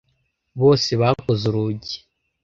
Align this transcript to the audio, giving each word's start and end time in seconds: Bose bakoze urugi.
Bose 0.59 0.91
bakoze 1.01 1.43
urugi. 1.51 1.97